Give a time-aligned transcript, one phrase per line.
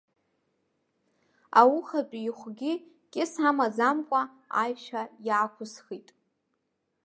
[1.59, 2.73] Аухатәи ихәгьы
[3.11, 4.21] кьыс амаӡамкәа
[4.61, 6.07] аишәа иаақәысхит.